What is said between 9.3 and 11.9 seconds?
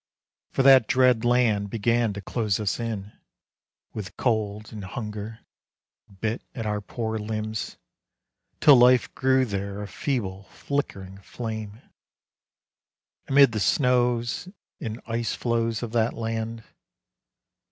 there a feeble, flickering flame,